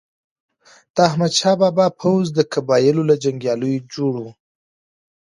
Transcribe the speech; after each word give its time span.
د 0.93 0.95
احمد 1.07 1.31
شاه 1.39 1.57
بابا 1.61 1.85
پوځ 2.01 2.25
د 2.33 2.39
قبایلو 2.53 3.07
له 3.09 3.15
جنګیالیو 3.23 3.85
جوړ 3.93 4.13
و. 4.19 4.25